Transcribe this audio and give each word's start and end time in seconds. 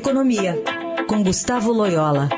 Economia, 0.00 0.56
com 1.06 1.22
Gustavo 1.22 1.70
Loyola. 1.72 2.30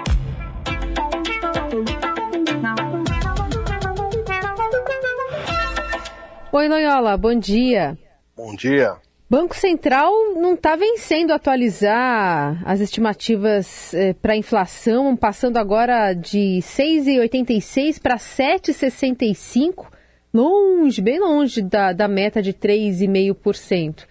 Oi, 6.51 6.69
Loyola, 6.69 7.17
bom 7.17 7.39
dia. 7.39 7.97
Bom 8.37 8.53
dia. 8.57 8.97
Banco 9.31 9.55
Central 9.55 10.13
não 10.35 10.55
está 10.55 10.75
vencendo 10.75 11.31
atualizar 11.31 12.61
as 12.67 12.81
estimativas 12.81 13.95
eh, 13.95 14.13
para 14.15 14.33
a 14.33 14.37
inflação, 14.37 15.17
passando 15.17 15.57
agora 15.57 16.15
de 16.15 16.59
6,86 16.63 18.03
para 18.03 18.17
7,65, 18.17 19.87
longe, 20.35 21.01
bem 21.01 21.21
longe 21.21 21.63
da, 21.63 21.93
da 21.93 22.09
meta 22.09 22.43
de 22.43 22.53
3,5%. 22.53 24.11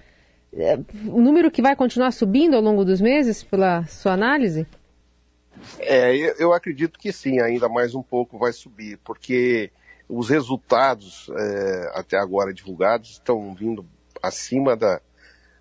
É, 0.53 0.77
o 1.07 1.21
número 1.21 1.49
que 1.49 1.61
vai 1.61 1.75
continuar 1.75 2.11
subindo 2.11 2.55
ao 2.55 2.61
longo 2.61 2.83
dos 2.83 2.99
meses, 2.99 3.43
pela 3.43 3.85
sua 3.85 4.13
análise? 4.13 4.67
É, 5.79 6.13
eu 6.41 6.53
acredito 6.53 6.99
que 6.99 7.11
sim, 7.11 7.39
ainda 7.39 7.69
mais 7.69 7.95
um 7.95 8.01
pouco 8.01 8.37
vai 8.37 8.51
subir, 8.51 8.97
porque 9.03 9.71
os 10.09 10.29
resultados 10.29 11.29
é, 11.37 11.91
até 11.95 12.17
agora 12.17 12.53
divulgados 12.53 13.11
estão 13.11 13.53
vindo 13.53 13.85
acima 14.21 14.75
da, 14.75 15.01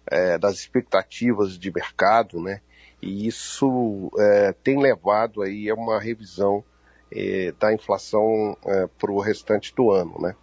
é, 0.07 0.37
das 0.39 0.57
expectativas 0.57 1.59
de 1.59 1.73
mercado, 1.73 2.41
né? 2.41 2.61
E 3.01 3.27
isso 3.27 4.11
é, 4.19 4.53
tem 4.53 4.79
levado 4.79 5.43
aí 5.43 5.71
a 5.71 5.75
uma 5.75 6.01
revisão 6.01 6.65
é, 7.11 7.53
da 7.59 7.73
inflação 7.73 8.57
é, 8.67 8.87
para 8.99 9.11
o 9.11 9.21
restante 9.21 9.75
do 9.75 9.91
ano, 9.91 10.17
né? 10.21 10.35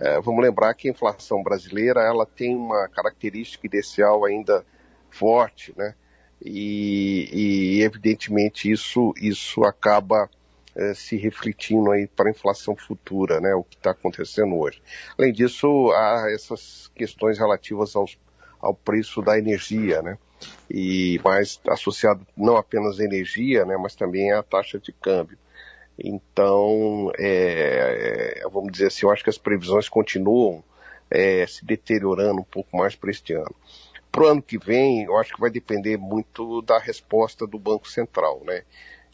É, 0.00 0.18
vamos 0.20 0.42
lembrar 0.42 0.72
que 0.72 0.88
a 0.88 0.90
inflação 0.90 1.42
brasileira 1.42 2.00
ela 2.00 2.24
tem 2.24 2.56
uma 2.56 2.88
característica 2.88 3.66
inicial 3.66 4.24
ainda 4.24 4.64
forte, 5.10 5.74
né? 5.76 5.94
E, 6.42 7.28
e 7.30 7.82
evidentemente 7.82 8.70
isso 8.70 9.12
isso 9.20 9.62
acaba 9.62 10.30
é, 10.74 10.94
se 10.94 11.16
refletindo 11.16 11.90
aí 11.90 12.06
para 12.06 12.28
a 12.28 12.30
inflação 12.30 12.74
futura, 12.74 13.40
né? 13.40 13.54
O 13.54 13.62
que 13.62 13.76
está 13.76 13.90
acontecendo 13.90 14.56
hoje. 14.56 14.82
Além 15.18 15.32
disso, 15.32 15.66
há 15.92 16.32
essas 16.34 16.90
questões 16.94 17.38
relativas 17.38 17.94
aos 17.94 18.18
ao 18.60 18.74
preço 18.74 19.22
da 19.22 19.38
energia, 19.38 20.02
né? 20.02 20.18
E 20.70 21.20
mais 21.24 21.60
associado 21.68 22.26
não 22.36 22.56
apenas 22.56 23.00
à 23.00 23.04
energia, 23.04 23.64
né, 23.64 23.76
mas 23.76 23.94
também 23.94 24.32
à 24.32 24.42
taxa 24.42 24.78
de 24.78 24.92
câmbio. 24.92 25.38
Então, 26.02 27.12
é, 27.18 28.40
é, 28.42 28.48
vamos 28.48 28.72
dizer 28.72 28.86
assim, 28.86 29.04
eu 29.04 29.12
acho 29.12 29.22
que 29.22 29.30
as 29.30 29.38
previsões 29.38 29.88
continuam 29.88 30.64
é, 31.10 31.46
se 31.46 31.64
deteriorando 31.64 32.40
um 32.40 32.44
pouco 32.44 32.76
mais 32.76 32.96
para 32.96 33.10
este 33.10 33.34
ano. 33.34 33.54
Para 34.10 34.24
o 34.24 34.26
ano 34.28 34.42
que 34.42 34.58
vem, 34.58 35.04
eu 35.04 35.16
acho 35.18 35.34
que 35.34 35.40
vai 35.40 35.50
depender 35.50 35.96
muito 35.96 36.62
da 36.62 36.78
resposta 36.78 37.46
do 37.46 37.58
Banco 37.58 37.88
Central, 37.88 38.42
né? 38.44 38.62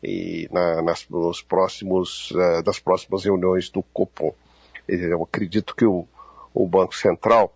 E 0.03 0.48
na, 0.53 0.83
nas, 0.83 1.07
nos 1.09 1.42
próximos, 1.42 2.31
uh, 2.31 2.62
das 2.62 2.79
próximas 2.79 3.25
reuniões 3.25 3.69
do 3.69 3.83
Copom. 3.83 4.33
Eu 4.87 5.25
acredito 5.25 5.75
que 5.75 5.84
o, 5.84 6.07
o 6.55 6.67
Banco 6.67 6.95
Central 6.95 7.53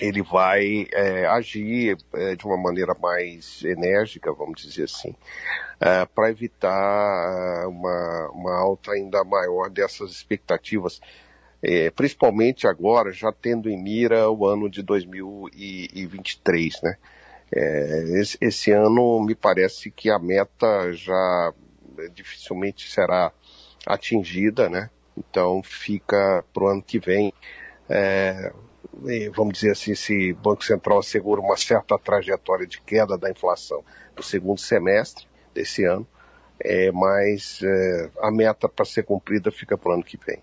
ele 0.00 0.22
vai 0.22 0.86
é, 0.92 1.26
agir 1.26 1.96
é, 2.14 2.34
de 2.34 2.44
uma 2.44 2.56
maneira 2.56 2.96
mais 3.00 3.62
enérgica, 3.62 4.32
vamos 4.32 4.62
dizer 4.62 4.84
assim, 4.84 5.14
é, 5.80 6.04
para 6.04 6.30
evitar 6.30 7.62
é, 7.62 7.66
uma, 7.66 8.30
uma 8.32 8.58
alta 8.58 8.92
ainda 8.92 9.22
maior 9.22 9.70
dessas 9.70 10.10
expectativas, 10.10 11.00
é, 11.62 11.90
principalmente 11.90 12.66
agora, 12.66 13.12
já 13.12 13.32
tendo 13.32 13.70
em 13.70 13.80
mira 13.80 14.28
o 14.30 14.46
ano 14.46 14.68
de 14.68 14.82
2023, 14.82 16.82
né? 16.82 16.96
É, 17.54 18.20
esse, 18.20 18.36
esse 18.40 18.72
ano 18.72 19.24
me 19.24 19.34
parece 19.34 19.90
que 19.90 20.10
a 20.10 20.18
meta 20.18 20.92
já 20.92 21.54
dificilmente 22.12 22.90
será 22.90 23.32
atingida, 23.86 24.68
né? 24.68 24.90
Então 25.16 25.62
fica 25.62 26.44
para 26.52 26.64
o 26.64 26.68
ano 26.68 26.82
que 26.82 26.98
vem 26.98 27.32
vamos 29.34 29.54
dizer 29.54 29.72
assim, 29.72 29.94
se 29.94 30.32
o 30.32 30.36
Banco 30.36 30.64
Central 30.64 30.98
assegura 30.98 31.40
uma 31.40 31.56
certa 31.56 31.98
trajetória 31.98 32.66
de 32.66 32.80
queda 32.80 33.16
da 33.16 33.30
inflação 33.30 33.82
no 34.16 34.22
segundo 34.22 34.58
semestre 34.58 35.26
desse 35.54 35.84
ano, 35.84 36.06
é, 36.60 36.92
mas 36.92 37.60
é, 37.62 38.10
a 38.20 38.30
meta 38.30 38.68
para 38.68 38.84
ser 38.84 39.04
cumprida 39.04 39.50
fica 39.50 39.76
para 39.76 39.90
o 39.90 39.94
ano 39.94 40.04
que 40.04 40.16
vem. 40.24 40.38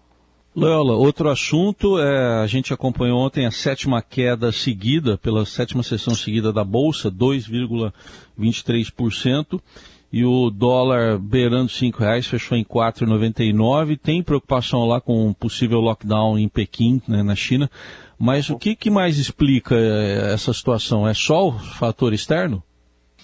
Loyola, 0.54 0.96
outro 0.96 1.30
assunto, 1.30 1.98
é, 1.98 2.44
a 2.44 2.48
gente 2.48 2.74
acompanhou 2.74 3.20
ontem 3.20 3.46
a 3.46 3.52
sétima 3.52 4.02
queda 4.02 4.52
seguida, 4.52 5.18
pela 5.18 5.46
sétima 5.46 5.82
sessão 5.82 6.14
seguida 6.14 6.52
da 6.52 6.66
Bolsa, 6.66 7.10
2,23%, 7.10 9.62
e 10.12 10.26
o 10.26 10.50
dólar 10.50 11.18
beirando 11.18 11.72
R$ 11.72 11.92
reais 11.98 12.28
fechou 12.28 12.58
em 12.58 12.66
4,99. 12.66 13.98
Tem 13.98 14.22
preocupação 14.22 14.86
lá 14.86 15.00
com 15.00 15.28
um 15.28 15.34
possível 15.34 15.80
lockdown 15.80 16.38
em 16.38 16.50
Pequim, 16.50 17.02
né, 17.08 17.24
na 17.24 17.36
China. 17.36 17.72
Mas 18.20 18.50
o 18.50 18.58
que, 18.58 18.76
que 18.76 18.90
mais 18.90 19.18
explica 19.18 19.74
eh, 19.76 20.34
essa 20.34 20.54
situação? 20.54 21.08
É 21.08 21.14
só 21.14 21.48
o 21.48 21.60
fator 21.60 22.14
externo? 22.14 22.62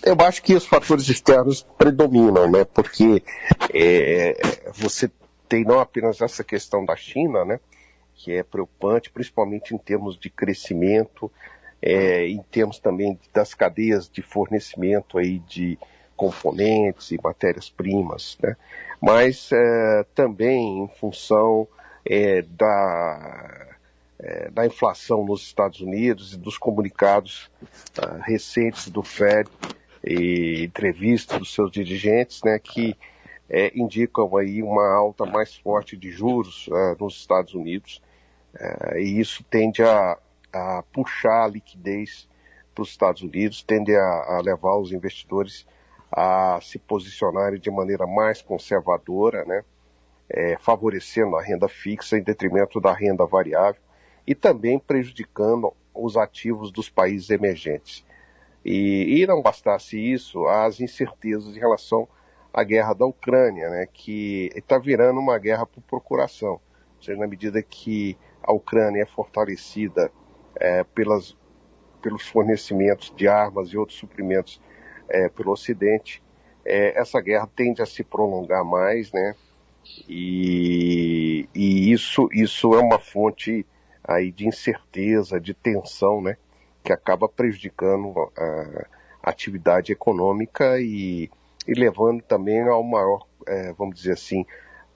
Eu 0.04 0.16
acho 0.22 0.42
que 0.42 0.56
os 0.56 0.66
fatores 0.66 1.10
externos 1.10 1.66
predominam, 1.78 2.50
né? 2.50 2.64
Porque 2.64 3.22
é, 3.74 4.36
você 4.74 5.12
tem 5.50 5.64
não 5.64 5.80
apenas 5.80 6.22
essa 6.22 6.44
questão 6.44 6.86
da 6.86 6.96
China, 6.96 7.44
né? 7.44 7.60
Que 8.16 8.32
é 8.34 8.44
preocupante, 8.44 9.12
principalmente 9.12 9.76
em 9.76 9.78
termos 9.78 10.18
de 10.18 10.30
crescimento, 10.30 11.32
é, 11.82 12.28
em 12.28 12.42
termos 12.50 12.80
também 12.80 13.20
das 13.34 13.54
cadeias 13.54 14.10
de 14.10 14.22
fornecimento 14.22 15.18
aí 15.18 15.40
de 15.40 15.78
componentes 16.18 17.12
e 17.12 17.20
matérias-primas, 17.24 18.38
né? 18.42 18.58
Mas 19.00 19.50
é, 19.54 20.06
também 20.14 20.84
em 20.84 20.88
função 20.88 21.68
é, 22.04 22.42
da 22.42 23.68
é, 24.20 24.50
da 24.50 24.66
inflação 24.66 25.24
nos 25.24 25.42
Estados 25.44 25.80
Unidos 25.80 26.34
e 26.34 26.38
dos 26.38 26.58
comunicados 26.58 27.52
uh, 28.00 28.20
recentes 28.24 28.90
do 28.90 29.04
Fed 29.04 29.48
e 30.04 30.64
entrevistas 30.64 31.38
dos 31.38 31.54
seus 31.54 31.72
dirigentes, 31.72 32.42
né, 32.44 32.58
que 32.58 32.98
é, 33.50 33.72
indicam 33.78 34.36
aí 34.36 34.64
uma 34.64 34.92
alta 34.92 35.26
mais 35.26 35.56
forte 35.56 35.96
de 35.96 36.12
juros 36.12 36.68
uh, 36.68 36.98
nos 37.00 37.16
Estados 37.16 37.54
Unidos 37.54 38.02
uh, 38.56 38.98
e 38.98 39.20
isso 39.20 39.44
tende 39.44 39.84
a, 39.84 40.18
a 40.52 40.84
puxar 40.92 41.46
a 41.46 41.48
liquidez 41.48 42.28
para 42.74 42.82
os 42.82 42.90
Estados 42.90 43.22
Unidos, 43.22 43.64
tende 43.64 43.96
a, 43.96 44.02
a 44.02 44.42
levar 44.44 44.78
os 44.78 44.92
investidores 44.92 45.66
a 46.12 46.60
se 46.62 46.80
posicionarem 46.80 47.60
de 47.60 47.70
maneira 47.70 48.08
mais 48.08 48.42
conservadora, 48.42 49.44
né, 49.46 49.64
é, 50.30 50.58
favorecendo 50.60 51.36
a 51.36 51.42
renda 51.42 51.68
fixa 51.68 52.18
em 52.18 52.24
detrimento 52.24 52.80
da 52.80 52.94
renda 52.94 53.26
variável 53.26 53.82
e 54.26 54.36
também 54.36 54.78
prejudicando 54.78 55.74
os 55.94 56.18
ativos 56.18 56.72
dos 56.72 56.90
países 56.90 57.30
emergentes. 57.30 58.06
E, 58.64 59.22
e 59.22 59.28
não 59.28 59.42
bastasse 59.42 59.98
isso, 59.98 60.46
as 60.48 60.80
incertezas 60.82 61.56
em 61.56 61.60
relação 61.60 62.08
à 62.54 62.64
guerra 62.64 62.94
da 62.94 63.06
Ucrânia, 63.06 63.70
né, 63.70 63.88
que 63.92 64.52
está 64.56 64.78
virando 64.78 65.20
uma 65.20 65.38
guerra 65.38 65.66
por 65.66 65.82
procuração. 65.82 66.60
Ou 66.98 67.04
seja, 67.04 67.18
na 67.18 67.28
medida 67.28 67.62
que 67.62 68.18
a 68.44 68.52
Ucrânia 68.52 69.04
é 69.04 69.06
fortalecida 69.06 70.12
é, 70.56 70.84
pelas, 70.84 71.38
pelos 72.02 72.28
fornecimentos 72.28 73.14
de 73.16 73.28
armas 73.28 73.70
e 73.70 73.78
outros 73.78 73.98
suprimentos 73.98 74.62
é, 75.10 75.30
pelo 75.30 75.52
Ocidente, 75.52 76.22
é, 76.66 77.00
essa 77.00 77.22
guerra 77.22 77.50
tende 77.56 77.82
a 77.82 77.86
se 77.86 78.04
prolongar 78.04 78.64
mais, 78.64 79.12
né? 79.12 79.36
E, 80.08 81.48
e 81.56 81.92
isso, 81.92 82.28
isso 82.32 82.74
é 82.74 82.80
uma 82.80 83.00
fonte 83.00 83.66
aí 84.04 84.32
de 84.32 84.48
incerteza, 84.48 85.40
de 85.40 85.54
tensão, 85.54 86.22
né, 86.22 86.38
que 86.84 86.94
acaba 86.94 87.28
prejudicando 87.28 88.14
a, 88.38 88.86
atividade 89.24 89.92
econômica 89.92 90.80
e, 90.80 91.30
e, 91.68 91.74
levando 91.74 92.22
também 92.22 92.62
ao 92.62 92.82
maior, 92.82 93.26
é, 93.46 93.74
vamos 93.74 93.96
dizer 93.98 94.14
assim, 94.14 94.46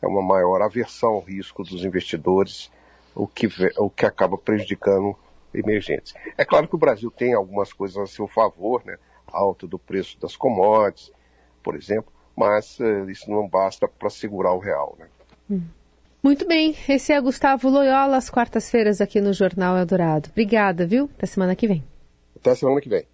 a 0.02 0.08
uma 0.08 0.22
maior 0.22 0.62
aversão 0.62 1.12
ao 1.12 1.20
risco 1.20 1.64
dos 1.64 1.84
investidores, 1.84 2.72
o 3.14 3.28
que, 3.28 3.50
o 3.78 3.90
que 3.90 4.06
acaba 4.06 4.38
prejudicando 4.38 5.14
emergentes. 5.54 6.14
É 6.38 6.46
claro 6.46 6.68
que 6.70 6.76
o 6.76 6.80
Brasil 6.80 7.12
tem 7.12 7.34
algumas 7.34 7.74
coisas 7.74 7.98
a 7.98 8.08
seu 8.08 8.26
favor, 8.26 8.82
né, 8.86 8.98
alta 9.32 9.68
do 9.68 9.80
preço 9.80 10.20
das 10.20 10.36
commodities, 10.36 11.12
por 11.64 11.76
exemplo, 11.76 12.12
mas 12.36 12.80
uh, 12.80 13.10
isso 13.10 13.30
não 13.30 13.48
basta 13.48 13.88
para 13.88 14.10
segurar 14.10 14.54
o 14.54 14.60
real, 14.60 14.96
né. 15.00 15.08
Hum. 15.50 15.62
Muito 16.24 16.48
bem, 16.48 16.76
esse 16.88 17.12
é 17.12 17.20
Gustavo 17.20 17.68
Loyola, 17.68 18.18
às 18.18 18.30
quartas-feiras 18.30 19.02
aqui 19.02 19.20
no 19.20 19.34
Jornal 19.34 19.76
Eldorado. 19.78 20.30
Obrigada, 20.30 20.86
viu? 20.86 21.10
Até 21.18 21.26
semana 21.26 21.56
que 21.56 21.68
vem. 21.68 21.84
Até 22.36 22.54
semana 22.54 22.80
que 22.80 22.90
vem. 22.90 23.06